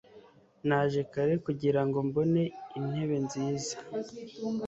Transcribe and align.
Naje 0.67 1.01
kare 1.13 1.33
kugirango 1.45 1.97
mbone 2.07 2.41
intebe 2.77 3.15
nziza 3.25 3.75